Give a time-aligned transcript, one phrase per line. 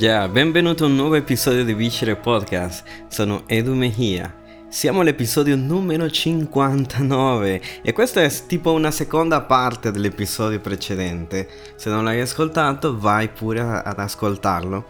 [0.00, 2.84] Yeah, benvenuto a un nuovo episodio di Viscere Podcast.
[3.08, 4.34] Sono Edu Mejia.
[4.70, 11.46] Siamo all'episodio numero 59 e questa è tipo una seconda parte dell'episodio precedente.
[11.76, 14.86] Se non l'hai ascoltato, vai pure ad ascoltarlo.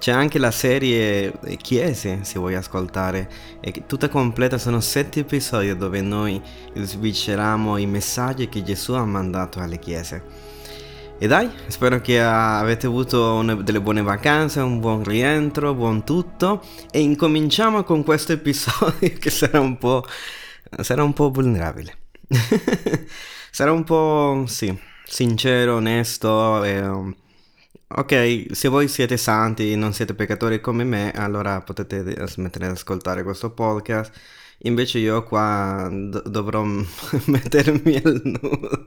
[0.00, 6.00] C'è anche la serie Chiese, se vuoi ascoltare, è tutta completa, sono sette episodi dove
[6.00, 6.42] noi
[6.74, 10.49] svisceriamo i messaggi che Gesù ha mandato alle chiese.
[11.22, 16.64] E dai, spero che avete avuto una, delle buone vacanze, un buon rientro, buon tutto.
[16.90, 20.02] E incominciamo con questo episodio che sarà un po',
[20.80, 21.94] sarà un po' vulnerabile.
[23.50, 24.74] sarà un po', sì,
[25.04, 26.64] sincero, onesto.
[26.64, 27.14] E, um,
[27.88, 33.24] ok, se voi siete santi, non siete peccatori come me, allora potete smettere di ascoltare
[33.24, 34.10] questo podcast.
[34.60, 36.64] Invece io qua do- dovrò
[37.26, 38.84] mettermi al nudo.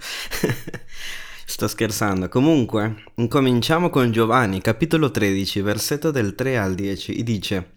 [1.45, 2.29] Sto scherzando.
[2.29, 7.71] Comunque, incominciamo con Giovanni, capitolo 13, versetto del 3 al 10, e dice: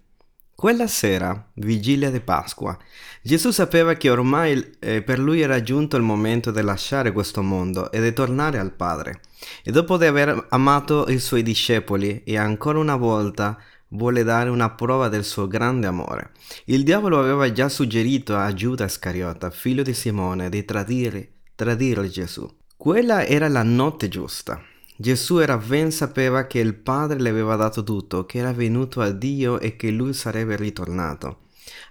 [0.55, 2.79] Quella sera, vigilia di Pasqua,
[3.23, 7.91] Gesù sapeva che ormai eh, per lui era giunto il momento di lasciare questo mondo
[7.91, 9.21] e di tornare al Padre.
[9.65, 13.59] E dopo di aver amato i suoi discepoli e ancora una volta
[13.89, 16.31] vuole dare una prova del suo grande amore.
[16.67, 22.49] Il diavolo aveva già suggerito a Giuda Iscariota, figlio di Simone, di tradire, tradire Gesù.
[22.79, 24.63] Quella era la notte giusta.
[24.97, 29.11] Gesù era ben sapeva che il Padre le aveva dato tutto, che era venuto a
[29.11, 31.39] Dio e che lui sarebbe ritornato.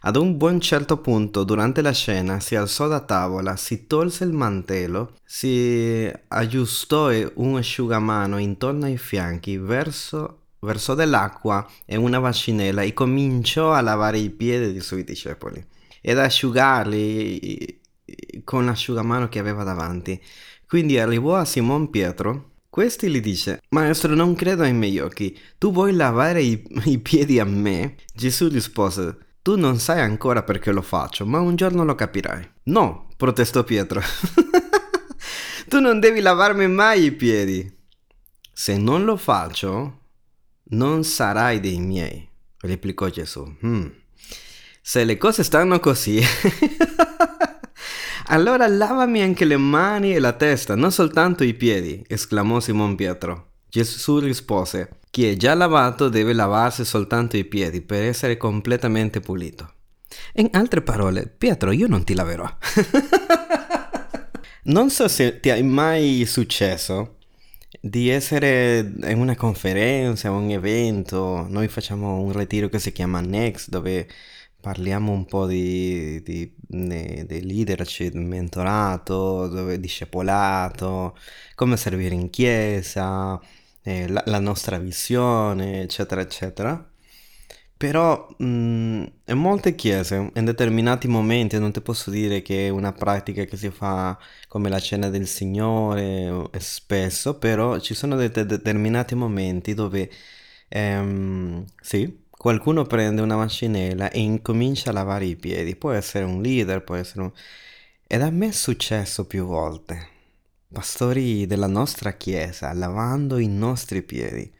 [0.01, 4.31] Ad un buon certo punto, durante la cena, si alzò da tavola, si tolse il
[4.31, 12.93] mantello, si aggiustò un asciugamano intorno ai fianchi, verso, versò dell'acqua e una bacinella e
[12.93, 15.65] cominciò a lavare i piedi dei suoi discepoli
[15.99, 17.81] ed asciugarli
[18.43, 20.21] con l'asciugamano che aveva davanti.
[20.75, 22.55] Quindi arrivò a Simon Pietro.
[22.69, 25.39] Questi gli dice, Maestro, non credo ai miei occhi.
[25.57, 27.95] Tu vuoi lavare i, i piedi a me?
[28.13, 32.45] Gesù rispose, Tu non sai ancora perché lo faccio, ma un giorno lo capirai.
[32.63, 34.01] No, protestò Pietro.
[35.69, 37.73] tu non devi lavarmi mai i piedi.
[38.51, 39.99] Se non lo faccio,
[40.71, 42.27] non sarai dei miei,
[42.59, 43.49] replicò Gesù.
[43.65, 43.87] Hmm.
[44.81, 46.19] Se le cose stanno così,
[48.27, 53.51] allora lavami anche le mani e la testa, non soltanto i piedi, esclamò Simon Pietro.
[53.69, 59.73] Gesù rispose, chi è già lavato deve lavarsi soltanto i piedi per essere completamente pulito.
[60.35, 62.49] In altre parole, Pietro, io non ti laverò.
[64.63, 67.17] non so se ti è mai successo
[67.81, 73.69] di essere in una conferenza, un evento, noi facciamo un ritiro che si chiama Next,
[73.69, 74.07] dove
[74.65, 81.15] parliamo un po' di, di, di, leadership, mentorato, discepolato,
[81.53, 83.39] come servire in chiesa,
[83.83, 86.83] eh, la, la, nostra visione, eccetera, eccetera.
[87.77, 88.45] Però mh,
[89.25, 93.57] in molte chiese, in determinati momenti, non ti posso dire che è una pratica che
[93.57, 100.09] si fa come la cena del Signore, spesso, però ci sono de- determinati momenti dove,
[100.69, 105.75] ehm, sì, qualcuno prende una macinella e incomincia a lavare i piedi.
[105.75, 107.31] Può essere un leader, può essere un...
[108.05, 110.09] Ed a me è successo più volte.
[110.71, 114.53] Pastori della nostra chiesa lavando i nostri piedi.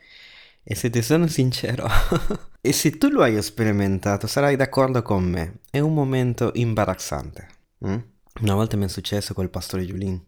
[0.64, 1.88] E se ti sono sincero,
[2.60, 5.60] e se tu lo hai sperimentato, sarai d'accordo con me.
[5.70, 7.48] È un momento imbarazzante.
[7.86, 7.98] Mm?
[8.42, 10.20] Una volta mi è successo col pastore Giulin.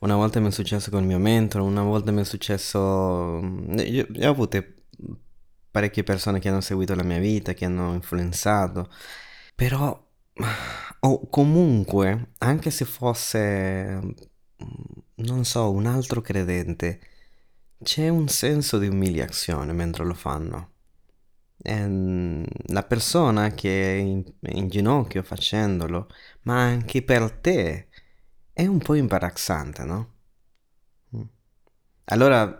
[0.00, 3.40] Una volta mi è successo con il mio mentore, una volta mi è successo...
[3.42, 4.62] Mm, io, io ho avuto
[5.76, 8.90] parecchie persone che hanno seguito la mia vita, che hanno influenzato,
[9.54, 10.08] però
[11.00, 14.00] o comunque, anche se fosse,
[15.16, 17.00] non so, un altro credente,
[17.82, 20.70] c'è un senso di umiliazione mentre lo fanno.
[21.58, 26.08] Ehm, la persona che è in, in ginocchio facendolo,
[26.44, 27.88] ma anche per te,
[28.54, 30.14] è un po' imbarazzante, no?
[31.14, 31.22] Mm.
[32.04, 32.58] Allora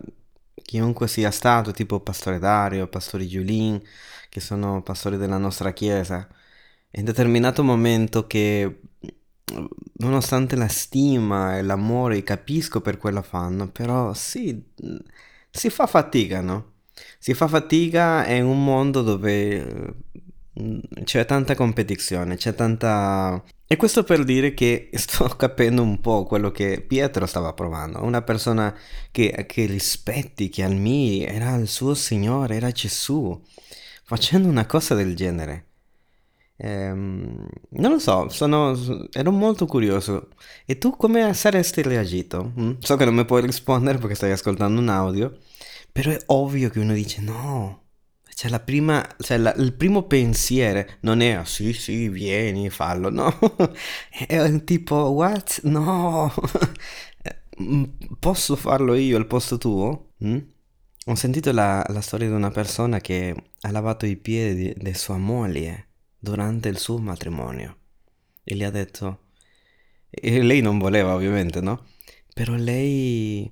[0.62, 3.80] chiunque sia stato, tipo Pastore Dario, Pastore Giulin,
[4.28, 6.28] che sono pastori della nostra chiesa,
[6.92, 8.80] in determinato momento che
[9.98, 14.62] nonostante la stima e l'amore capisco per quello fanno, però sì,
[15.50, 16.72] si fa fatica, no?
[17.18, 19.94] Si fa fatica in un mondo dove
[21.04, 26.52] c'è tanta competizione, c'è tanta e questo per dire che sto capendo un po' quello
[26.52, 28.02] che Pietro stava provando.
[28.04, 28.74] Una persona
[29.10, 33.40] che, che rispetti, che ammiri, era il suo Signore, era Gesù,
[34.04, 35.64] facendo una cosa del genere.
[36.58, 38.76] Ehm, non lo so, sono,
[39.12, 40.28] ero molto curioso.
[40.64, 42.52] E tu come saresti reagito?
[42.58, 42.72] Mm?
[42.78, 45.36] So che non mi puoi rispondere perché stai ascoltando un audio,
[45.92, 47.85] Però è ovvio che uno dice no.
[48.36, 53.08] Cioè, la prima, cioè la, il primo pensiero non è ah, sì, sì, vieni, fallo.
[53.08, 53.34] No,
[54.28, 55.62] è un tipo what?
[55.62, 56.30] No,
[57.62, 57.84] mm,
[58.18, 60.12] posso farlo io al posto tuo?
[60.22, 60.38] Mm?
[61.06, 65.16] Ho sentito la, la, storia di una persona che ha lavato i piedi di, sua
[65.16, 67.78] moglie durante il suo matrimonio
[68.44, 69.30] e gli ha detto,
[70.10, 71.86] e lei non voleva ovviamente, no?
[72.34, 73.50] Però lei,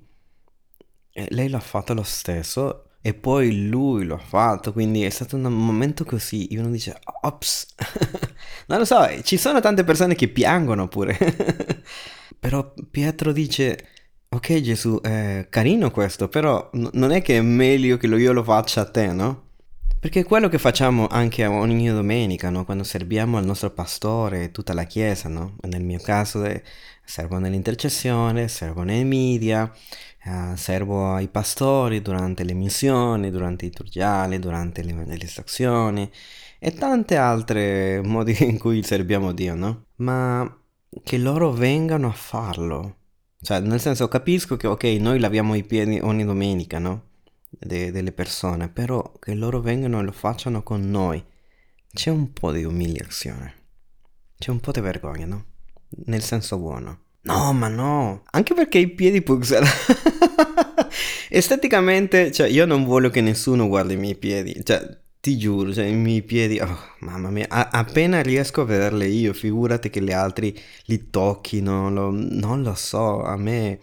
[1.13, 5.43] eh, lei l'ha fatto lo stesso e poi lui l'ha fatto, quindi è stato un
[5.43, 7.75] momento così, uno dice, ops,
[8.69, 11.15] non lo so, ci sono tante persone che piangono pure,
[12.41, 13.89] però Pietro dice,
[14.31, 18.43] ok Gesù, è carino questo, però n- non è che è meglio che io lo
[18.43, 19.49] faccia a te, no?
[20.01, 22.65] Perché è quello che facciamo anche ogni domenica, no?
[22.65, 25.57] Quando serviamo al nostro pastore, tutta la chiesa, no?
[25.69, 26.63] Nel mio caso eh,
[27.05, 29.71] servo nell'intercessione, servo nei media,
[30.25, 36.11] Uh, servo ai pastori durante le missioni, durante i turgiali, durante le evangelizzazioni
[36.59, 39.89] e tante altre modi in cui serviamo Dio, no?
[39.97, 40.61] Ma
[41.03, 42.97] che loro vengano a farlo.
[43.39, 47.11] Cioè, nel senso, capisco che, ok, noi laviamo i piedi ogni domenica, no?
[47.51, 51.23] De- delle persone, però che loro vengano e lo facciano con noi.
[51.93, 53.55] C'è un po' di umiliazione.
[54.39, 55.45] C'è un po' di vergogna, no?
[56.07, 56.99] Nel senso buono.
[57.23, 58.23] No, ma no.
[58.31, 59.65] Anche perché i piedi Pixel.
[61.31, 64.61] Esteticamente, cioè, io non voglio che nessuno guardi i miei piedi.
[64.63, 66.59] Cioè, ti giuro, cioè, i miei piedi.
[66.61, 67.47] Oh, mamma mia.
[67.49, 71.91] A- appena riesco a vederle io, figurati che gli altri li tocchino.
[71.91, 73.23] Lo, non lo so.
[73.23, 73.79] A me.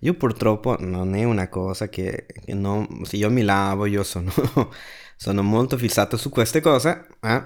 [0.00, 4.30] Io purtroppo non è una cosa che, che non, se io mi lavo, io sono,
[5.16, 7.42] sono molto fissato su queste cose, eh?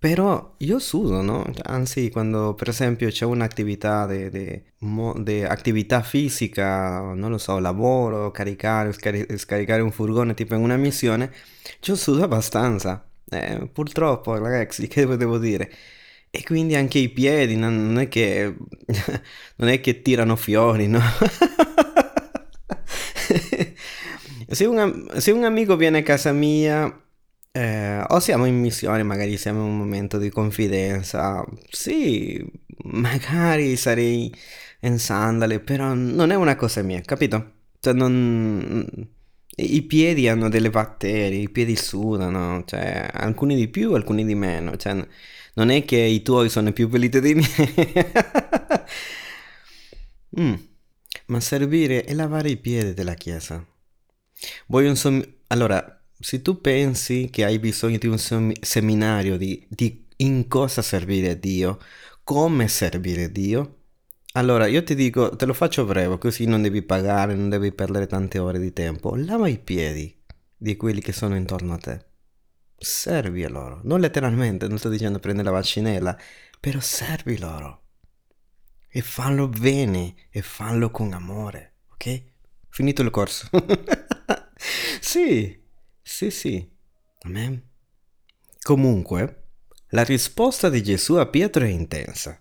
[0.00, 1.44] Però io sudo, no?
[1.64, 9.26] Anzi, quando per esempio c'è un'attività di attività fisica, non lo so, lavoro, caricare, scari-
[9.36, 11.32] scaricare un furgone tipo in una missione,
[11.82, 13.04] io sudo abbastanza.
[13.28, 15.68] Eh, purtroppo, ragazzi, che devo dire?
[16.30, 18.54] E quindi anche i piedi, non, non è che
[19.56, 21.00] non è che tirano fiori, no?
[24.48, 27.02] se, un, se un amico viene a casa mia
[27.52, 31.44] eh, o siamo in missione, magari siamo in un momento di confidenza.
[31.70, 32.44] Sì,
[32.84, 34.32] magari sarei
[34.80, 37.52] in sandali, però non è una cosa mia, capito?
[37.80, 38.86] Cioè, non...
[39.60, 44.76] I piedi hanno delle batterie, i piedi sudano, cioè, alcuni di più, alcuni di meno.
[44.76, 45.04] Cioè,
[45.54, 48.04] non è che i tuoi sono più puliti dei miei.
[50.40, 50.54] mm.
[51.26, 53.64] Ma servire e lavare i piedi della chiesa.
[54.66, 58.18] Voglio un som- Allora, se tu pensi che hai bisogno di un
[58.60, 61.78] seminario di, di in cosa servire Dio,
[62.24, 63.76] come servire Dio,
[64.32, 68.06] allora io ti dico, te lo faccio breve, così non devi pagare, non devi perdere
[68.06, 69.14] tante ore di tempo.
[69.14, 70.14] Lava i piedi
[70.56, 72.04] di quelli che sono intorno a te.
[72.76, 73.80] Servi a loro.
[73.84, 76.16] Non letteralmente, non sto dicendo prendi la vaccinella,
[76.60, 77.82] però servi loro.
[78.88, 82.22] E fallo bene e fallo con amore, ok?
[82.68, 83.48] Finito il corso.
[85.00, 85.66] sì,
[86.08, 86.66] sì, sì.
[87.20, 87.62] Amen.
[88.62, 89.42] Comunque,
[89.90, 92.40] la risposta di Gesù a Pietro è intensa.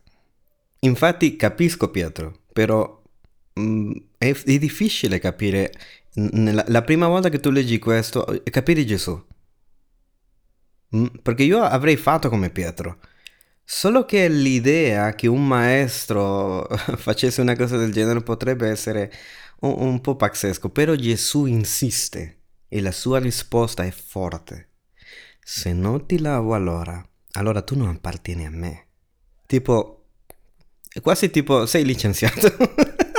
[0.80, 3.03] Infatti capisco Pietro, però
[3.60, 5.74] mm, è, è, difficile capire,
[6.13, 9.22] nella, la prima volta che tu leggi questo, capire Gesù.
[10.96, 13.00] Mm, perché io avrei fatto come Pietro.
[13.65, 16.65] Solo che l'idea che un maestro
[16.96, 19.12] facesse una cosa del genere potrebbe essere
[19.60, 22.37] un, un po' pazzesco, però Gesù insiste
[22.67, 24.69] e la sua risposta è forte.
[25.39, 28.88] Se non ti lavo allora, allora tu non appartieni a me.
[29.45, 30.09] Tipo,
[30.89, 32.55] è quasi tipo, sei licenziato.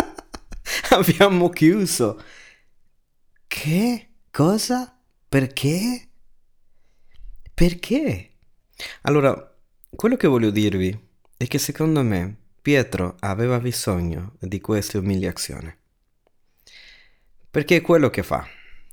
[0.91, 2.23] Abbiamo chiuso.
[3.47, 4.09] Che?
[4.31, 5.01] Cosa?
[5.29, 6.09] Perché?
[7.55, 8.33] Perché?
[9.03, 9.57] Allora,
[9.91, 15.79] quello che voglio dirvi è che secondo me Pietro aveva bisogno di questa umiliazione.
[17.51, 18.47] Perché è quello che fa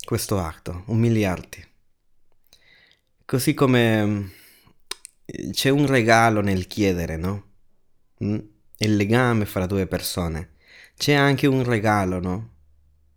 [0.06, 1.66] questo atto, umiliarti.
[3.26, 4.28] Così come mm,
[5.52, 7.44] c'è un regalo nel chiedere, no?
[8.24, 8.38] Mm?
[8.78, 10.52] Il legame fra due persone.
[10.96, 12.50] C'è anche un regalo, no?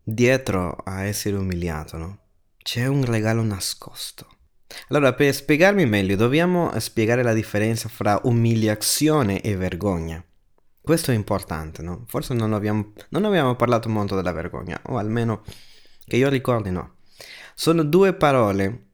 [0.02, 2.18] Dietro a essere umiliato, no?
[2.57, 4.26] C'è un regalo nascosto.
[4.88, 10.23] Allora, per spiegarmi meglio, dobbiamo spiegare la differenza fra umiliazione e vergogna.
[10.80, 12.04] Questo è importante, no?
[12.07, 15.42] Forse non abbiamo, non abbiamo parlato molto della vergogna, o almeno
[16.09, 16.97] che io ricordi no.
[17.55, 18.87] Sono due parole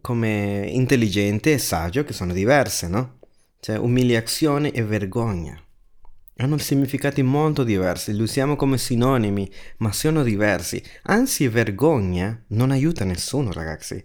[0.00, 3.18] come intelligente e saggio che sono diverse, no?
[3.58, 5.60] Cioè umiliazione e vergogna.
[6.36, 10.82] hanno significati molto diversi, li usiamo come sinonimi, ma sono diversi.
[11.04, 14.04] Anzi, vergogna non aiuta nessuno, ragazzi.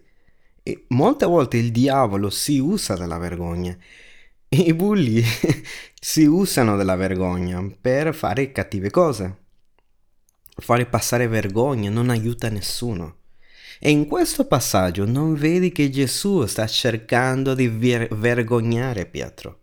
[0.62, 3.76] E molte volte il diavolo si usa della vergogna.
[4.50, 5.24] I bulli
[6.00, 9.46] si usano della vergogna per fare cattive cose.
[10.58, 13.18] Fare passare vergogna non aiuta nessuno.
[13.80, 19.62] E in questo passaggio non vedi che Gesù sta cercando di ver- vergognare Pietro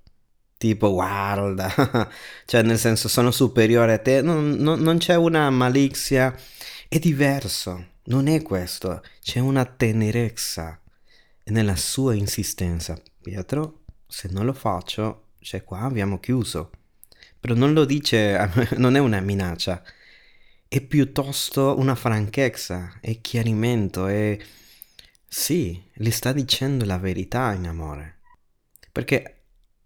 [0.64, 1.70] tipo guarda,
[2.46, 6.34] cioè nel senso sono superiore a te, non, non, non c'è una malizia,
[6.88, 10.80] è diverso, non è questo, c'è una tenerezza
[11.44, 12.96] nella sua insistenza.
[13.20, 16.70] Pietro, se non lo faccio, cioè qua abbiamo chiuso.
[17.38, 19.82] Però non lo dice, non è una minaccia,
[20.68, 24.36] è piuttosto una franchezza, è chiarimento, è...
[25.26, 28.20] Sì, gli sta dicendo la verità in amore.
[28.92, 29.44] Perché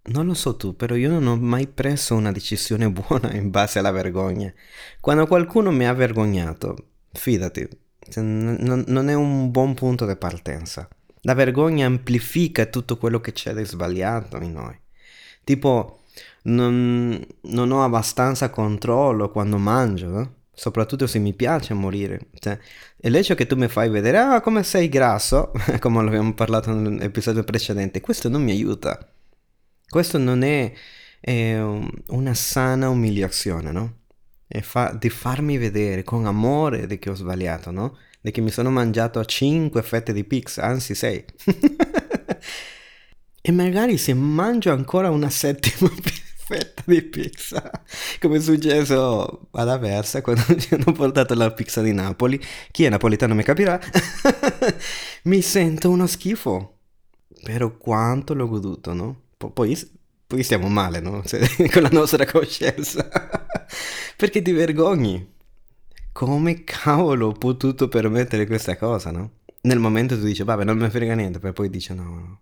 [0.08, 3.78] non lo so tu, però io non ho mai preso una decisione buona in base
[3.78, 4.52] alla vergogna.
[5.00, 6.76] Quando qualcuno mi ha vergognato,
[7.12, 7.68] fidati,
[8.16, 10.88] non è un buon punto di partenza.
[11.23, 14.78] La vergogna amplifica tutto quello che c'è di sbagliato in noi.
[15.44, 16.02] Tipo,
[16.42, 20.35] non, non ho abbastanza controllo quando mangio, no?
[20.59, 22.31] Soprattutto se mi piace morire.
[22.35, 22.59] Cioè,
[23.03, 27.45] il hecho che tu mi fai vedere, ah, come sei grasso, come l'abbiamo parlato nell'episodio
[27.45, 28.99] precedente, questo non mi aiuta.
[29.88, 30.73] Questo non è,
[31.21, 33.97] è una sana umiliazione, no?
[34.61, 37.97] Fa- di farmi vedere con amore di che ho sbagliato, no?
[38.21, 41.25] Di che mi sono mangiato 5 fette di pizza, anzi 6.
[43.43, 45.88] e magari se mangio ancora una settima
[46.49, 47.71] fetta di pizza,
[48.21, 52.40] come è successo ad Aversa quando ci hanno portato la pizza di Napoli,
[52.71, 53.78] chi è napolitano mi capirà,
[55.25, 56.76] mi sento uno schifo.
[57.43, 59.21] Però quanto l'ho goduto, no?
[59.37, 59.78] poi,
[60.26, 61.23] poi stiamo male, no?
[61.25, 61.40] Cioè,
[61.71, 63.09] con la nostra coscienza.
[64.17, 65.37] Perché ti vergogni.
[66.11, 69.31] Come cavolo ho potuto permettere questa cosa, no?
[69.61, 72.40] Nel momento tu dici, vabbè, non mi frega niente, poi poi dici, no, no.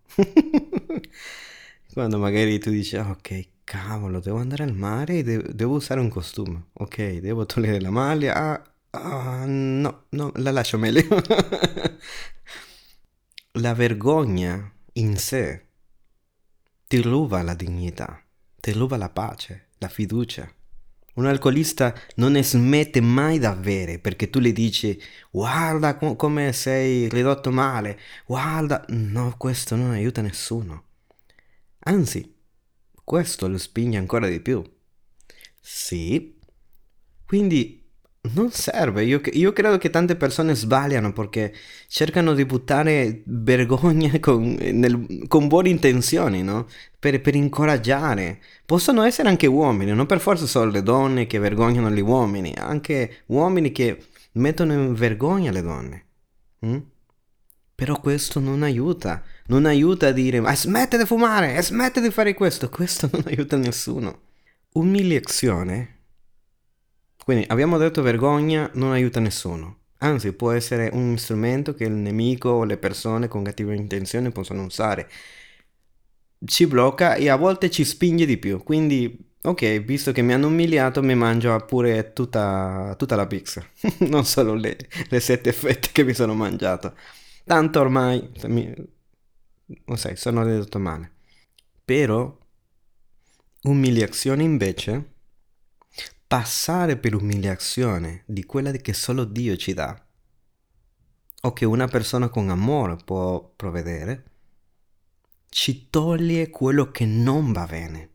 [1.93, 6.09] Quando magari tu dici, ok, cavolo, devo andare al mare e de- devo usare un
[6.09, 6.69] costume.
[6.75, 8.35] Ok, devo togliere la maglia.
[8.35, 11.03] Ah, ah no, no, la lascio meglio.
[13.65, 15.67] la vergogna in sé
[16.87, 18.23] ti ruba la dignità,
[18.61, 20.49] ti ruba la pace, la fiducia.
[21.15, 27.09] Un alcolista non smette mai da avere perché tu le dici guarda com- come sei
[27.09, 30.85] ridotto male, guarda, no, questo non aiuta nessuno.
[31.81, 32.36] Anzi,
[33.07, 34.61] questo lo spinge ancora di più.
[35.61, 36.37] Sì,
[37.25, 37.85] quindi
[38.35, 41.55] non serve, io, io, credo che tante persone sbagliano perché
[41.87, 46.67] cercano di buttare vergogna con, nel, con buone intenzioni, no?
[46.99, 48.41] Per, per, incoraggiare.
[48.65, 53.23] Possono essere anche uomini, non per forza solo le donne che vergognano gli uomini, anche
[53.27, 56.07] uomini che mettono in vergogna le donne.
[56.67, 56.79] Mm?
[57.73, 62.35] Però questo non aiuta, non aiuta a dire ma smette di fumare, smette di fare
[62.35, 64.21] questo, questo non aiuta nessuno.
[64.73, 65.97] Umiliazione
[67.27, 72.51] quindi abbiamo detto vergogna non aiuta nessuno, anzi può essere un strumento che il nemico
[72.51, 75.11] o le persone con cattive intenzioni possono usare.
[76.45, 80.47] Ci blocca e a volte ci spinge di più, quindi ok, visto che mi hanno
[80.47, 83.67] umiliato mi mangio pure tutta, tutta la pizza,
[84.07, 84.77] non solo le,
[85.09, 86.95] le, sette fette che mi sono mangiato.
[87.45, 88.31] Tanto ormai,
[89.67, 91.13] non sai, sono ridotto male.
[91.85, 92.37] Però
[93.63, 95.15] umiliazione invece
[96.27, 100.05] passare per l'umiliazione di quella che solo Dio ci dà,
[101.43, 104.25] o che una persona con amore può provvedere,
[105.49, 108.11] ci toglie quello che non va bene.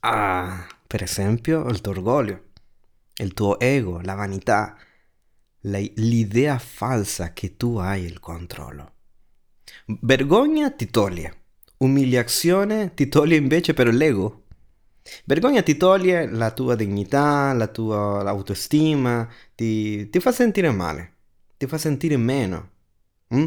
[0.00, 2.44] Ah, per esempio il tuo orgoglio,
[3.16, 4.76] il tuo ego, la vanità,
[5.60, 8.94] l'idea falsa che tu hai il controllo.
[10.00, 11.34] Vergogna ti toglie,
[11.78, 14.46] umiliazione ti toglie invece per l'ego
[15.24, 21.16] Vergogna ti toglie la tua dignità, la tua autostima, ti, ti fa sentire male,
[21.56, 22.70] ti fa sentire meno.
[23.34, 23.46] Mm?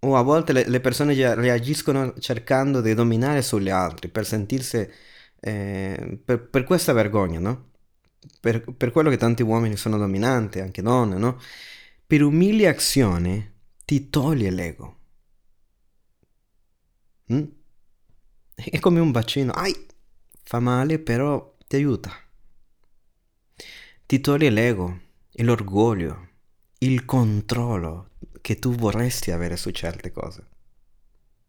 [0.00, 4.88] O a volte le, le, persone reagiscono cercando di dominare sugli altri per sentirsi,
[5.40, 7.68] eh, per, per, questa vergogna, no?
[8.40, 11.38] Per, per, quello che tanti uomini sono dominanti, anche donne, no?
[12.06, 13.52] Per umiliazione
[13.84, 14.99] ti toglie l'ego.
[17.32, 17.44] Mm?
[18.54, 19.52] È come un bacino.
[19.52, 19.74] Ai!
[20.42, 22.12] Fa male, però ti aiuta.
[24.06, 25.00] Ti toglie l'ego,
[25.34, 26.28] l'orgoglio,
[26.78, 28.10] il controllo
[28.40, 30.48] che tu vorresti avere su certe cose.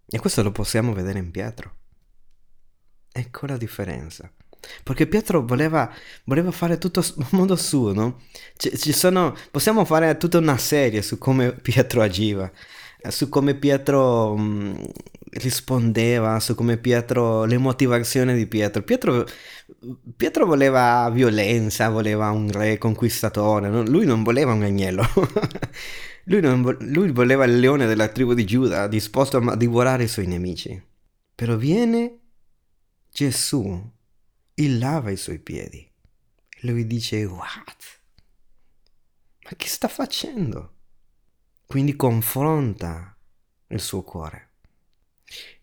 [0.06, 1.76] E questo lo possiamo vedere in Pietro.
[3.12, 4.32] Ecco la differenza.
[4.84, 5.92] Perché Pietro voleva,
[6.26, 8.22] voleva fare tutto a modo suo, no?
[8.56, 12.52] Ci, ci sono, possiamo fare tutta una serie su come Pietro agiva,
[13.08, 14.84] su come Pietro mh, mm,
[15.32, 18.82] rispondeva, su come Pietro, le motivazioni di Pietro.
[18.84, 19.26] Pietro.
[20.16, 23.84] Pietro voleva violenza, voleva un re conquistatore, no?
[23.84, 25.04] lui non voleva un agnello.
[26.26, 30.28] lui, non, lui voleva il leone della tribù di Giuda, disposto a divorare i suoi
[30.28, 30.82] nemici.
[31.34, 32.20] Però viene
[33.10, 33.92] Gesù
[34.54, 35.90] e lava i suoi piedi.
[36.62, 38.00] Lui dice, what?
[39.44, 40.76] Ma che sta facendo?
[41.66, 43.18] Quindi confronta
[43.68, 44.50] il suo cuore.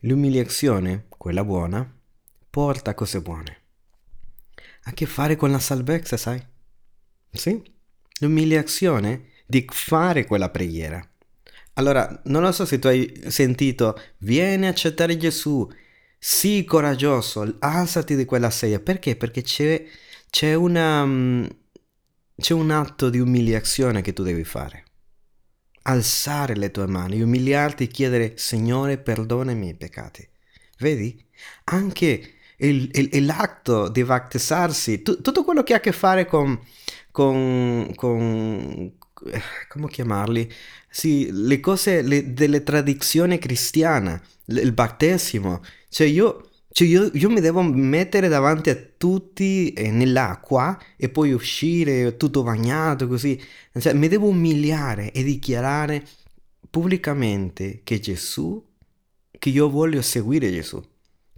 [0.01, 1.97] L'umiliazione, quella buona,
[2.51, 3.57] porta cose buone.
[4.83, 6.43] Ha a che fare con la salvezza, sai?
[7.31, 7.63] Sì?
[8.21, 11.03] L'umiliazione di fare quella preghiera.
[11.75, 15.69] Allora, non lo so se tu hai sentito, vieni a accettare Gesù,
[16.19, 18.81] sii coraggioso, alzati di quella sedia.
[18.81, 19.15] Perché?
[19.15, 19.85] Perché c'è,
[20.29, 21.45] c'è, una, mm,
[22.37, 24.85] c'è un atto di umiliazione che tu devi fare.
[25.83, 30.27] Alzare le tue mani, umiliarti e chiedere, Signore, perdona i miei peccati.
[30.79, 31.25] Vedi?
[31.65, 36.61] Anche il, il, l'atto di battesarsi, tu, tutto quello che ha a che fare con,
[37.11, 38.93] con, con
[39.69, 40.51] come chiamarli?
[40.89, 45.63] Sì, le cose le, delle tradizioni cristiane, il battesimo.
[45.89, 51.33] Cioè io, cioè io, io, mi devo mettere davanti a tutti eh, nell'acqua e poi
[51.33, 53.41] uscire tutto bagnato così.
[53.79, 56.07] Cioè, mi devo umiliare e dichiarare
[56.71, 58.65] pubblicamente che Gesù,
[59.31, 60.83] che io voglio seguire Gesù.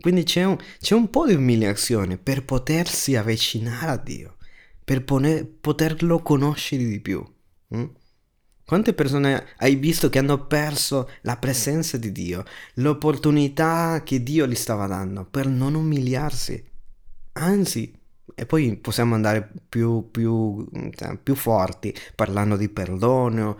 [0.01, 4.37] Quindi c'è un, c'è un po' di umiliazione per potersi avvicinare a Dio,
[4.85, 7.25] per poner, poterlo conoscere di più.
[7.75, 7.85] Mm?
[8.71, 14.55] Quante persone hai visto che hanno perso la presenza di Dio, l'opportunità che Dio gli
[14.55, 16.65] stava dando per non umiliarsi?
[17.33, 17.93] Anzi,
[18.33, 23.59] e poi possiamo andare più, più, cioè, più forti parlando di perdono,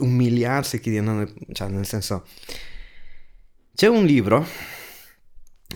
[0.00, 0.78] umiliarsi,
[1.52, 2.26] cioè nel senso...
[3.74, 4.46] C'è un libro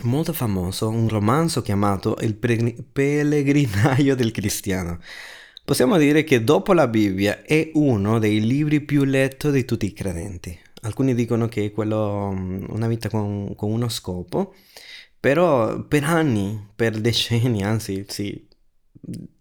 [0.03, 4.99] molto famoso, un romanzo chiamato Il pellegrinaio del cristiano.
[5.69, 9.93] Possiamo dire che dopo la Bibbia è uno dei libri più letti di tutti i
[9.93, 10.59] credenti.
[10.81, 14.55] Alcuni dicono che è quello, mm, una vita con, con uno scopo,
[15.19, 18.47] però per anni, per decenni, anzi sì,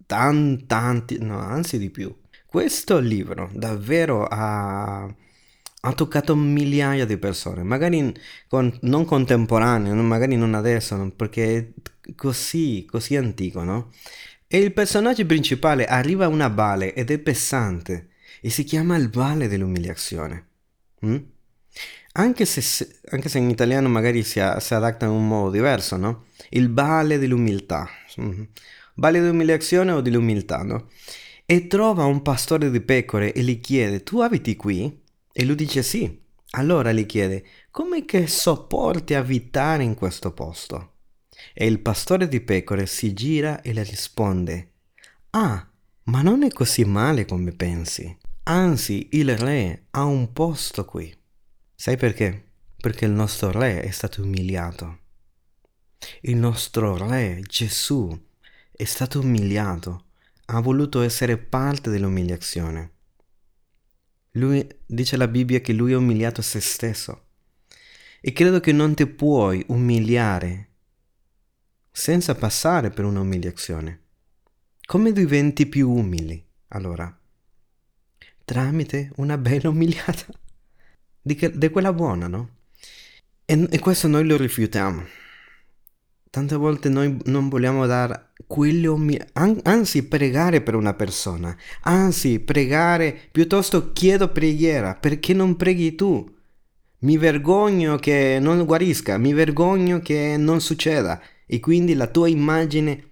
[0.04, 2.14] tanti, tanti, no, anzi di più.
[2.44, 8.14] Questo libro davvero ha, ha toccato migliaia di persone, magari
[8.48, 13.90] con, non contemporanee, magari non adesso, perché è così, così antico, no?
[14.50, 18.08] E il personaggio principale arriva a una valle ed è pesante
[18.40, 20.46] e si chiama il Valle dell'umiliazione.
[21.04, 21.16] Mm?
[22.12, 26.24] Anche, se, anche, se, in italiano magari si, si, adatta in un modo diverso, no?
[26.48, 27.88] Il Valle dell'umiltà.
[28.20, 28.42] Mm.
[28.94, 30.88] Valle dell'umiliazione o dell'umiltà, no?
[31.44, 35.02] E trova un pastore di pecore e gli chiede, tu abiti qui?
[35.30, 36.20] E lui dice sì.
[36.52, 40.92] Allora gli chiede, come che sopporti abitare in questo posto?
[41.54, 44.72] E il pastore di pecore si gira e le risponde,
[45.30, 45.68] Ah,
[46.04, 48.16] ma non è così male come pensi.
[48.44, 51.14] Anzi, il re ha un posto qui.
[51.74, 52.46] Sai perché?
[52.76, 54.98] Perché il nostro re è stato umiliato.
[56.22, 58.18] Il nostro re, Gesù,
[58.70, 60.04] è stato umiliato,
[60.46, 62.92] ha voluto essere parte dell'umiliazione.
[64.32, 67.26] Lui dice la Bibbia che lui ha umiliato se stesso.
[68.20, 70.67] E credo che non ti puoi umiliare
[71.98, 74.02] senza passare per un'umiliazione.
[74.86, 77.12] Come diventi più umili, allora?
[78.44, 80.24] Tramite una bella umiliata.
[81.20, 82.50] Di, che, di quella buona, no?
[83.44, 85.04] E, e, questo noi lo rifiutiamo.
[86.30, 93.28] Tante volte noi non vogliamo dare quelle umiliazioni, anzi pregare per una persona, anzi pregare,
[93.32, 96.32] piuttosto chiedo preghiera, perché non preghi tu?
[97.00, 103.04] Mi vergogno che non guarisca, mi vergogno che non succeda e quindi la tua immagine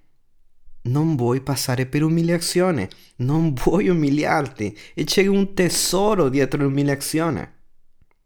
[0.83, 7.55] non vuoi passare per umiliazione, non vuoi umiliarti e c'è un tesoro dietro l'umiliazione.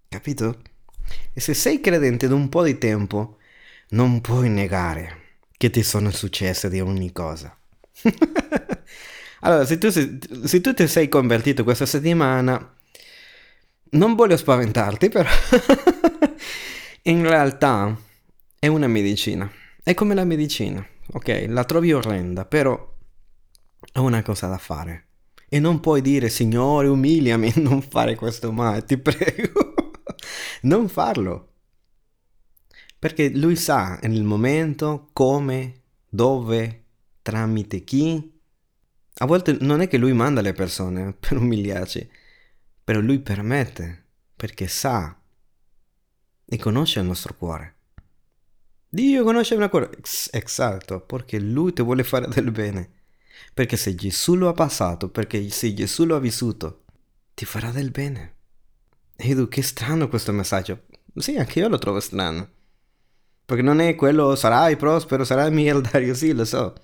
[0.09, 0.61] Capito?
[1.33, 3.39] E se sei credente da un po' di tempo,
[3.91, 7.57] non puoi negare che ti sono successe di ogni cosa.
[9.41, 12.77] allora, se tu, se, tu ti sei convertito questa settimana,
[13.91, 15.29] non voglio spaventarti, però
[17.03, 17.97] in realtà
[18.59, 19.51] è una medicina.
[19.83, 21.47] È come la medicina, ok?
[21.49, 22.97] La trovi orrenda, però
[23.93, 25.07] è una cosa da fare.
[25.49, 29.95] E non puoi dire, Signore, umiliami, non fare questo mai, ti prego.
[30.63, 31.53] non farlo.
[32.99, 36.85] Perché lui sa nel momento come dove,
[37.23, 38.39] tramite chi.
[39.15, 42.09] A volte non è che lui manda le persone per umiliarci,
[42.85, 45.19] però lui permette perché sa
[46.45, 47.77] e conosce il nostro cuore.
[48.93, 49.91] Dio conosce il mio cuore.
[50.33, 52.91] Esatto, perché lui ti vuole fare del bene.
[53.55, 56.83] Perché se Gesù lo ha passato, perché se Gesù lo ha vissuto,
[57.35, 58.35] ti farà del bene.
[59.15, 60.87] Edu, che strano questo messaggio.
[61.15, 62.49] Sì, anche io lo trovo strano.
[63.45, 66.75] Perché non è quello sarai prospero, sarai miliardario, sì, lo so.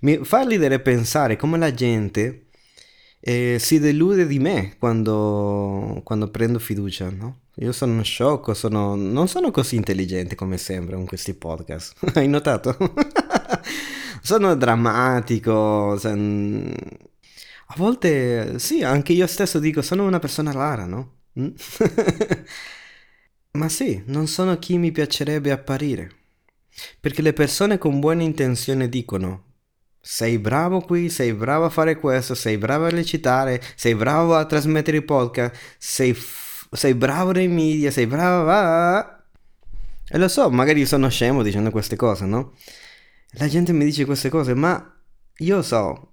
[0.00, 2.46] Mi fa ridere pensare come la gente
[3.20, 7.40] eh, si delude di me quando, quando prendo fiducia, no?
[7.58, 11.94] Io sono sciocco, sono, non sono così intelligente come sembra in questi podcast.
[12.16, 12.76] Hai notato?
[14.22, 15.96] sono drammatico.
[15.98, 16.12] Cioè,
[17.66, 21.18] a volte, sì, anche io stesso dico, sono una persona rara, no?
[21.38, 21.48] Mm?
[23.52, 26.10] Ma sì, non sono chi mi piacerebbe apparire.
[27.00, 29.44] Perché le persone con buone intenzioni dicono,
[30.00, 34.44] sei bravo qui, sei bravo a fare questo, sei bravo a recitare, sei bravo a
[34.44, 36.16] trasmettere i podcast, sei,
[36.74, 39.22] sei bravo nei media, sei bravo a...
[40.06, 42.54] E lo so, magari sono scemo dicendo queste cose, no?
[43.38, 44.94] La gente mi dice queste cose, ma
[45.38, 46.12] io so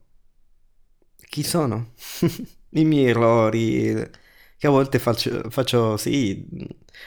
[1.30, 1.93] chi sono,
[2.71, 4.10] i miei errori,
[4.58, 6.45] che a volte faccio, faccio, sì,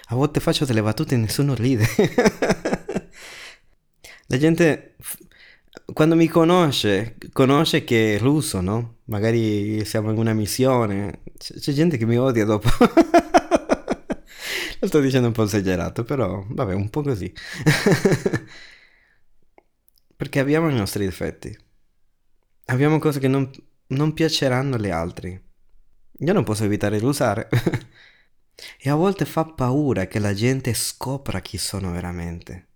[0.08, 1.86] a volte faccio delle battute e nessuno ride.
[4.28, 4.96] La gente,
[5.92, 8.96] quando mi conosce, conosce che è russo, no?
[9.04, 12.68] Magari siamo in una missione, c'è gente che mi odia dopo.
[14.84, 17.32] Lo sto dicendo un po' esagerato, però vabbè, un po' così.
[20.14, 21.56] Perché abbiamo i nostri difetti.
[22.66, 23.50] Abbiamo cose che non,
[23.88, 25.42] non piaceranno alle altre.
[26.18, 27.48] Io non posso evitare di usare.
[28.78, 32.66] e a volte fa paura che la gente scopra chi sono veramente.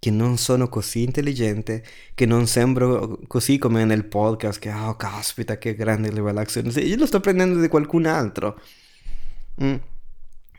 [0.00, 5.56] Che non sono così intelligente, che non sembro così come nel podcast, che oh caspita
[5.56, 6.70] che grande rivelazione.
[6.80, 8.60] Io lo sto prendendo di qualcun altro.
[9.62, 9.76] Mm.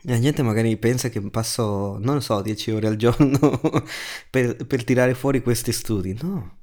[0.08, 3.60] La gente magari pensa che passo, non so, 10 ore al giorno
[4.30, 6.16] per, per tirare fuori questi studi.
[6.22, 6.58] No.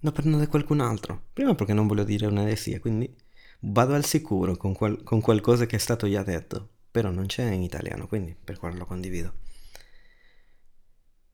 [0.00, 1.24] Lo prendo da qualcun altro.
[1.32, 3.12] Prima perché non voglio dire un'eresia, quindi
[3.60, 7.50] vado al sicuro con, qual- con qualcosa che è stato già detto, però non c'è
[7.50, 9.32] in italiano, quindi per quello lo condivido.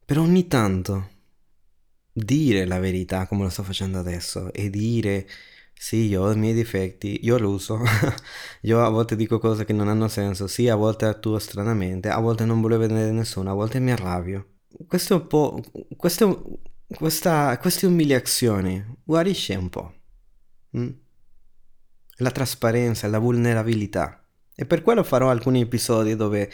[0.07, 1.11] Però ogni tanto
[2.11, 5.27] dire la verità come lo sto facendo adesso e dire
[5.75, 7.81] sì, io ho i miei difetti, io lo uso,
[8.63, 12.21] io a volte dico cose che non hanno senso, sì, a volte attuo stranamente, a
[12.21, 14.49] volte non voglio vedere nessuno, a volte mi arrabbio.
[14.87, 15.63] Questo è un po'...
[15.97, 19.93] Questo, questa, queste umiliazioni guarisce un po'.
[20.77, 20.91] Mm?
[22.19, 24.23] la trasparenza, la vulnerabilità.
[24.55, 26.51] E per quello farò alcuni episodi dove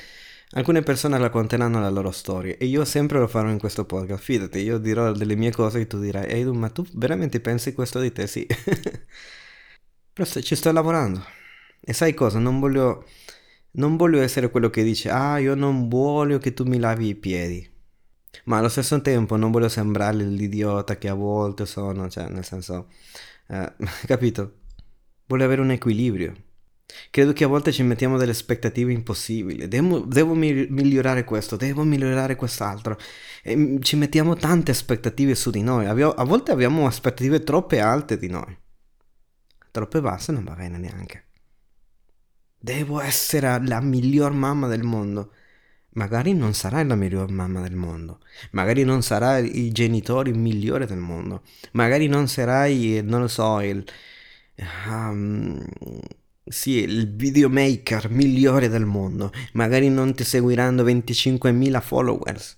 [0.52, 4.22] alcune persone racconteranno la loro storia e io sempre lo farò in questo podcast.
[4.22, 8.00] Fidati, io dirò delle mie cose e tu dirai, Ehi, ma tu veramente pensi questo
[8.00, 8.26] di te?
[8.26, 8.46] Sì.
[10.12, 11.24] Però ci sto lavorando.
[11.80, 12.38] E sai cosa?
[12.38, 13.06] Non voglio,
[13.72, 17.14] non voglio essere quello che dice, ah, io non voglio che tu mi lavi i
[17.14, 17.68] piedi.
[18.44, 22.88] Ma allo stesso tempo non voglio sembrare l'idiota che a volte sono, cioè, nel senso,
[23.48, 23.72] eh,
[24.06, 24.54] capito?
[25.30, 26.34] vuole avere un equilibrio.
[27.11, 29.68] Credo che a volte ci mettiamo delle aspettative impossibili.
[29.68, 32.98] Devo, devo migliorare questo, devo migliorare quest'altro.
[33.42, 35.87] E ci mettiamo tante aspettative su di noi.
[35.87, 38.57] a volte abbiamo aspettative troppe alte di noi.
[39.70, 41.24] Troppe basse non va bene neanche.
[42.59, 45.33] Devo essere la miglior mamma del mondo.
[45.92, 48.20] Magari non sarai la miglior mamma del mondo.
[48.53, 51.42] Magari non sarai i genitori migliori del mondo.
[51.72, 53.85] Magari non sarai, non lo so, il,
[54.87, 55.64] um,
[56.50, 59.32] sì, il videomaker migliore del mondo.
[59.52, 62.56] Magari non ti seguiranno 25.000 followers,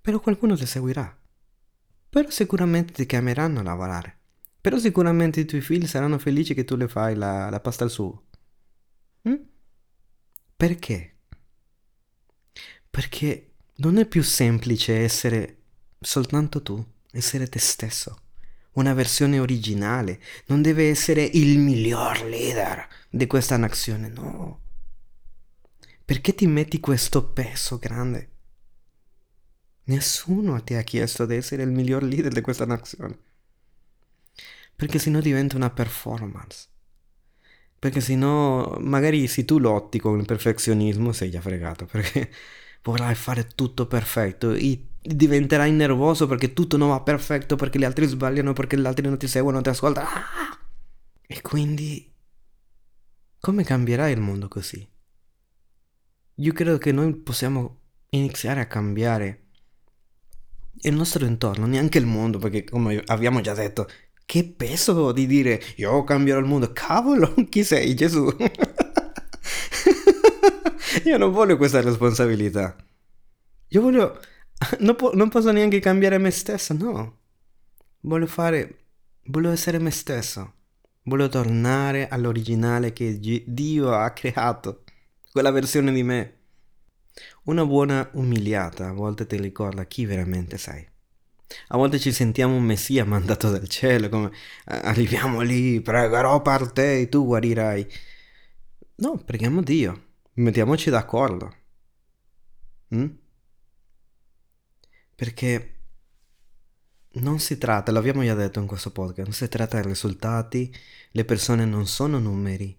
[0.00, 1.14] però qualcuno ti seguirà.
[2.08, 4.18] Però sicuramente ti chiameranno a lavorare.
[4.60, 7.90] Però sicuramente i tuoi figli saranno felici che tu le fai la, la pasta al
[7.90, 8.24] sugo.
[9.28, 9.34] Mm?
[10.56, 11.16] Perché?
[12.88, 15.58] Perché non è più semplice essere
[16.00, 18.22] soltanto tu, essere te stesso
[18.74, 24.60] una versione originale, non deve essere il miglior leader di questa nazione, no.
[26.04, 28.30] Perché ti metti questo peso grande?
[29.84, 33.18] Nessuno ti ha chiesto di essere il miglior leader di questa nazione.
[34.76, 36.68] Perché sennò diventa una performance.
[37.78, 41.86] Perché sennò, magari se tu lotti con il perfezionismo, sei già fregato.
[41.86, 42.30] Perché
[42.82, 48.06] vorrai fare tutto perfetto e diventerai nervoso perché tutto non va perfetto, perché gli altri
[48.06, 50.08] sbagliano, perché gli altri non ti seguono, non ti ascoltano.
[50.08, 50.58] Ah!
[51.26, 52.12] E quindi
[53.38, 54.88] come cambierà il mondo così?
[56.36, 59.42] Io credo che noi possiamo iniziare a cambiare
[60.82, 63.86] il nostro entorno, neanche il mondo, perché come abbiamo già detto,
[64.24, 66.72] che peso di dire io cambierò il mondo.
[66.72, 68.34] Cavolo, chi sei Gesù?
[71.04, 72.74] io non voglio questa responsabilità.
[73.68, 74.18] Io voglio...
[74.80, 77.18] Non, po- non posso neanche cambiare me stesso, no.
[78.00, 78.78] Voglio fare...
[79.26, 80.52] Voglio essere me stesso.
[81.04, 84.84] Voglio tornare all'originale che Dio ha creato.
[85.32, 86.38] Quella versione di me.
[87.44, 90.86] Una buona umiliata a volte ti ricorda chi veramente sei.
[91.68, 94.30] A volte ci sentiamo un messia mandato dal cielo, come
[94.64, 97.86] arriviamo lì, pregherò per te e tu guarirai.
[98.96, 100.02] No, preghiamo Dio,
[100.34, 101.54] mettiamoci d'accordo.
[102.94, 103.23] Mm?
[105.14, 105.74] Perché
[107.14, 110.74] non si tratta, l'abbiamo già detto in questo podcast, non si tratta di risultati,
[111.12, 112.76] le persone non sono numeri,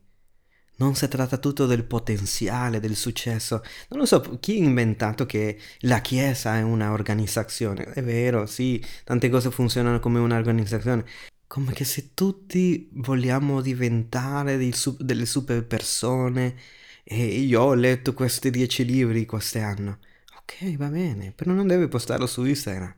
[0.77, 3.63] non si tratta tutto del potenziale, del successo.
[3.89, 7.85] Non lo so, chi ha inventato che la Chiesa è una organizzazione?
[7.85, 11.05] È vero, sì, tante cose funzionano come un'organizzazione.
[11.47, 16.55] Come che se tutti vogliamo diventare su- delle super persone
[17.03, 19.99] e io ho letto questi dieci libri quest'anno.
[20.45, 22.95] Ok, va bene, però non devi postarlo su Instagram.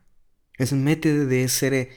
[0.51, 1.89] E smettete di essere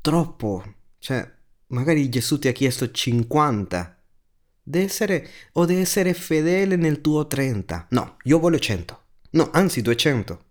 [0.00, 0.62] troppo.
[0.98, 1.28] Cioè,
[1.68, 3.94] magari Gesù ti ha chiesto 50
[4.66, 7.88] Deve essere, o deve essere fedele nel tuo 30.
[7.90, 9.02] No, io voglio 100.
[9.32, 10.44] No, anzi 200.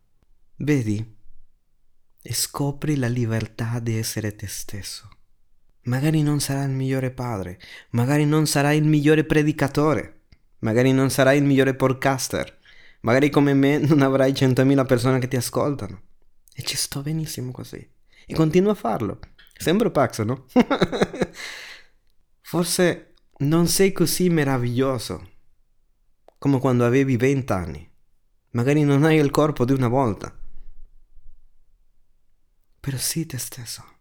[0.57, 1.15] Vedi?
[2.21, 5.09] E scopri la libertà di essere te stesso.
[5.85, 10.21] Magari non sarai il migliore padre, magari non sarai il migliore predicatore,
[10.59, 12.59] magari non sarai il migliore podcaster,
[13.03, 16.01] magari come me non avrai 100.000 persone che ti ascoltano.
[16.53, 17.87] E ci sto benissimo così.
[18.25, 19.19] E continuo a farlo.
[19.55, 20.45] Sembro pazzo, no?
[22.41, 25.31] Forse non sei così meraviglioso
[26.37, 27.89] come quando avevi vent'anni.
[28.51, 30.37] Magari non hai il corpo di una volta.
[32.79, 33.92] Però sii te stesso.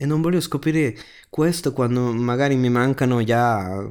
[0.00, 0.96] E non voglio scoprire
[1.28, 3.84] questo quando magari mi mancano già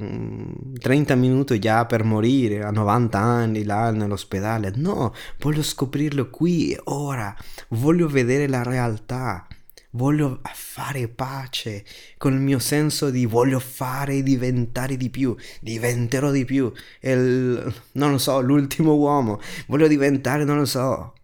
[0.79, 4.71] 30 mm, minuti già per morire, a 90 anni là nell'ospedale.
[4.75, 7.35] No, voglio scoprirlo qui e ora.
[7.69, 9.45] Voglio vedere la realtà
[9.91, 11.83] voglio fare pace
[12.17, 17.73] con il mio senso di voglio fare e diventare di più, diventerò di più, il,
[17.93, 21.15] non lo so, l'ultimo uomo, voglio diventare, non lo so.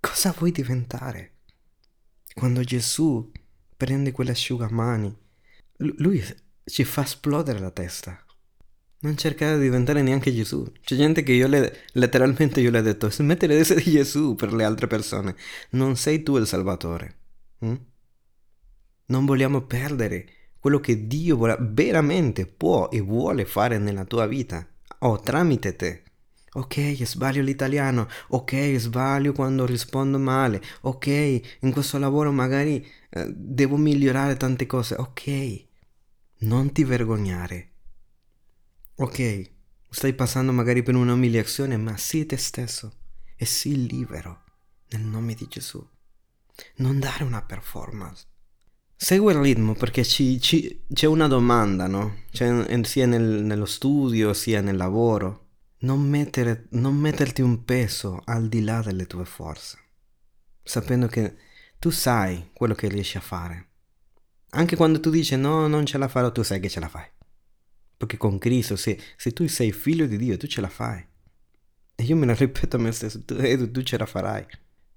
[0.00, 1.32] Cosa vuoi diventare?
[2.34, 3.30] Quando Gesù
[3.76, 5.14] prende quell'asciugamani,
[5.78, 6.24] lui
[6.64, 8.18] ci fa esplodere la testa.
[8.98, 10.66] Non cercare di diventare neanche Gesù.
[10.80, 14.52] C'è gente che io le, letteralmente io le ho detto, smettere di essere Gesù per
[14.52, 15.36] le altre persone.
[15.70, 17.18] Non sei tu il Salvatore.
[17.64, 17.74] Mm?
[19.06, 20.26] Non vogliamo perdere
[20.58, 24.66] quello che Dio veramente può e vuole fare nella tua vita
[25.00, 26.02] o tramite te.
[26.56, 31.06] Ok, sbaglio l'italiano, ok, sbaglio quando rispondo male, ok,
[31.60, 35.64] in questo lavoro magari eh, devo migliorare tante cose, ok,
[36.38, 37.72] non ti vergognare.
[38.96, 39.50] Ok,
[39.90, 42.92] stai passando magari per un'umiliazione, ma sii te stesso
[43.36, 44.42] e sii libero
[44.88, 45.86] nel nome di Gesù
[46.76, 48.24] non dare una performance.
[48.96, 52.22] Segui il ritmo perché ci, ci, c'è una domanda, no?
[52.30, 55.45] C'è, sia nel, nello studio sia nel lavoro.
[55.78, 59.78] Non, mettere, non metterti un peso al di là delle tue forze,
[60.62, 61.36] sapendo che
[61.78, 63.68] tu sai quello che riesci a fare.
[64.50, 67.06] Anche quando tu dici no, non ce la farò, tu sai che ce la fai.
[67.96, 71.04] Perché con Cristo, se, se tu sei figlio di Dio, tu ce la fai.
[71.94, 74.46] E io me lo ripeto a me stesso, tu, tu ce la farai.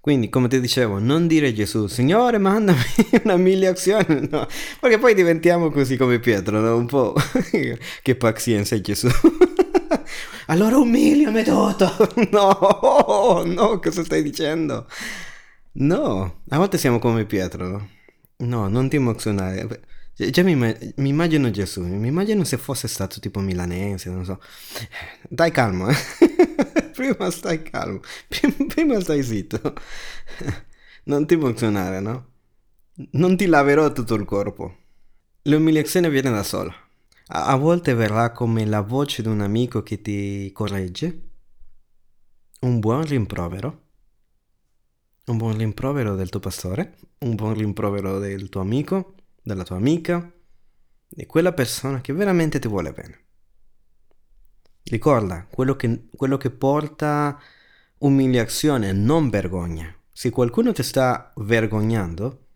[0.02, 2.80] Quindi, come ti dicevo, non dire Gesù, Signore, mandami
[3.24, 4.48] una mille azioni, no,
[4.80, 6.76] perché poi diventiamo così come Pietro, no?
[6.78, 7.14] Un po'
[8.02, 9.10] che pazienza Gesù.
[10.50, 11.88] Allora umiliami tutto.
[12.32, 14.88] No, no, cosa stai dicendo?
[15.74, 17.90] No, a volte siamo come Pietro, no?
[18.38, 19.82] No, non ti emozionare.
[20.14, 24.42] Già mi, mi, immagino Gesù, mi immagino se fosse stato tipo milanese, non so.
[25.30, 25.96] Dai calmo, eh
[26.94, 28.02] prima stai calmo,
[28.68, 29.74] prima stai zitto.
[31.04, 32.28] Non ti emozionare, no?
[33.12, 34.76] Non ti laverò tutto il corpo.
[35.44, 36.74] L'umiliazione viene da sola.
[37.32, 41.30] A, volte verrà come la voce di un amico che ti corregge,
[42.62, 43.84] un buon rimprovero,
[45.26, 49.14] un buon rimprovero del tuo pastore, un buon rimprovero del tuo amico,
[49.44, 50.34] della tua amica,
[51.08, 53.20] di quella persona che veramente ti vuole bene.
[54.86, 57.40] Ricorda, quello che, quello che porta
[58.00, 59.96] umiliazione, non vergogna.
[60.12, 62.48] Se qualcuno ti sta vergognando,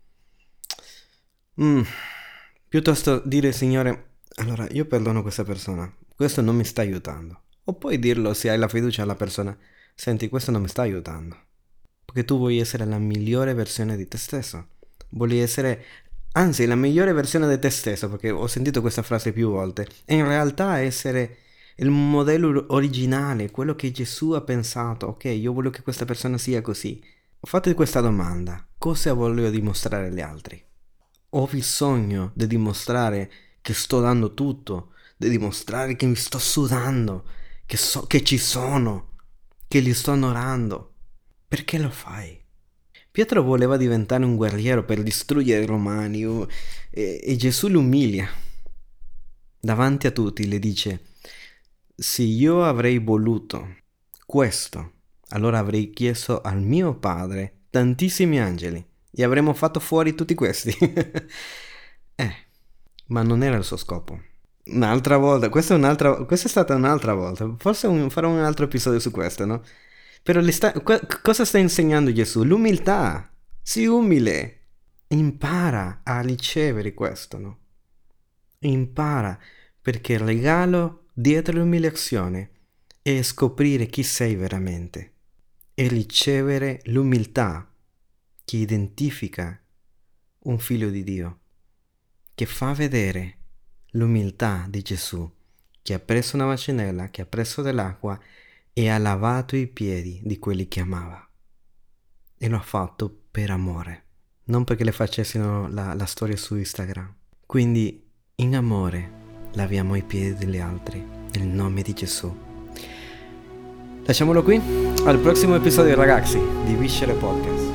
[1.62, 1.82] mm,
[2.68, 7.42] piuttosto dire Signore, allora io perdono questa persona, questo non mi sta aiutando.
[7.64, 9.56] O puoi dirlo se hai la fiducia alla persona,
[9.94, 11.36] senti, questo non mi sta aiutando.
[12.04, 14.68] Perché tu vuoi essere la migliore versione di te stesso.
[15.10, 15.84] Vuoi essere,
[16.32, 19.86] anzi, la migliore versione di te stesso, perché ho sentito questa frase più volte.
[20.04, 21.38] E in realtà essere
[21.76, 26.60] il modello originale, quello che Gesù ha pensato, ok, io voglio che questa persona sia
[26.60, 27.02] così.
[27.40, 30.62] Fate questa domanda, cosa voglio dimostrare agli altri?
[31.30, 33.30] Ho bisogno di dimostrare
[33.64, 37.24] che sto dando tutto, di dimostrare che mi sto sudando,
[37.64, 39.16] che, so, che ci sono,
[39.66, 40.92] che li sto onorando.
[41.48, 42.38] Perché lo fai?
[43.10, 46.24] Pietro voleva diventare un guerriero per distruggere i romani
[46.90, 48.28] e, e Gesù lo umilia.
[49.58, 51.04] Davanti a tutti le dice,
[51.96, 53.76] se io avrei voluto
[54.26, 54.92] questo,
[55.28, 60.76] allora avrei chiesto al mio padre tantissimi angeli e avremmo fatto fuori tutti questi.
[62.14, 62.43] eh,
[63.06, 64.20] ma non era il suo scopo.
[64.66, 68.64] Un'altra volta, questa è, un'altra, questa è stata un'altra volta, forse un, farò un altro
[68.64, 69.62] episodio su questo, no?
[70.22, 70.72] Però sta,
[71.22, 72.44] cosa sta insegnando Gesù?
[72.44, 73.30] L'umiltà.
[73.62, 74.60] Sii umile.
[75.08, 77.58] Impara a ricevere questo, no?
[78.60, 79.38] Impara
[79.80, 82.50] perché il regalo dietro l'umiliazione
[83.02, 85.12] è scoprire chi sei veramente
[85.74, 87.70] e ricevere l'umiltà
[88.44, 89.60] che identifica
[90.44, 91.40] un figlio di Dio,
[92.34, 93.38] che fa vedere
[93.92, 95.30] l'umiltà di Gesù,
[95.82, 98.18] che ha preso una bacinella, che ha preso dell'acqua
[98.72, 101.28] e ha lavato i piedi di quelli che amava.
[102.36, 104.04] E lo ha fatto per amore,
[104.44, 107.14] non perché le facessero la, la storia su Instagram.
[107.46, 108.04] Quindi
[108.36, 112.36] in amore laviamo i piedi degli altri, nel nome di Gesù.
[114.04, 114.60] Lasciamolo qui,
[115.04, 117.73] al prossimo episodio ragazzi di Viscere Podcast.